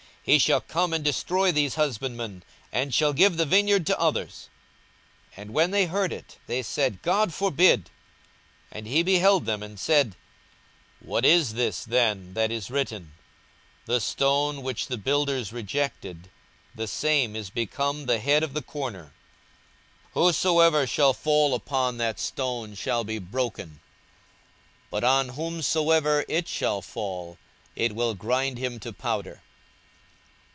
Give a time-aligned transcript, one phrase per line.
[0.23, 4.49] 42:020:016 He shall come and destroy these husbandmen, and shall give the vineyard to others.
[5.35, 7.85] And when they heard it, they said, God forbid.
[7.85, 7.89] 42:020:017
[8.73, 10.15] And he beheld them, and said,
[10.99, 13.13] What is this then that is written,
[13.87, 16.29] The stone which the builders rejected,
[16.75, 19.13] the same is become the head of the corner?
[20.13, 23.79] 42:020:018 Whosoever shall fall upon that stone shall be broken;
[24.91, 27.39] but on whomsoever it shall fall,
[27.75, 29.41] it will grind him to powder.